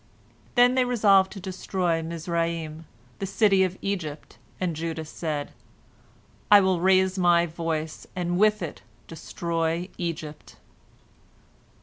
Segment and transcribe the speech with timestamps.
[0.55, 2.87] Then they resolved to destroy Mizraim,
[3.19, 5.51] the city of Egypt, and Judah said,
[6.49, 10.55] "I will raise my voice, and with it destroy Egypt."